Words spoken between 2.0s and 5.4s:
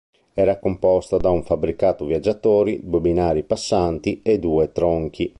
viaggiatori due binari passanti e due tronchi.